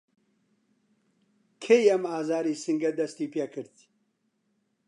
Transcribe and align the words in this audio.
کەی 1.63 1.83
ئەم 1.89 2.03
ئازاری 2.13 2.59
سنگه 2.63 2.91
دەستی 2.99 3.31
پیکرد؟ 3.33 3.75